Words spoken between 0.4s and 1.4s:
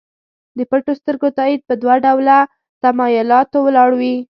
د پټو سترګو